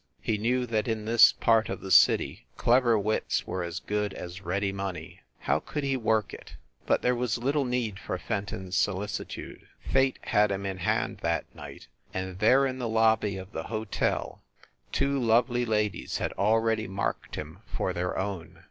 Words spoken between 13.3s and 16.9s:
of the hotel two lovely ladies had already